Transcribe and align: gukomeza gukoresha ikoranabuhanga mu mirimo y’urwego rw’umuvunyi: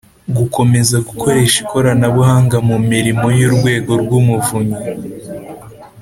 gukomeza 0.37 0.95
gukoresha 1.07 1.57
ikoranabuhanga 1.65 2.57
mu 2.67 2.77
mirimo 2.91 3.25
y’urwego 3.39 3.91
rw’umuvunyi: 4.03 4.79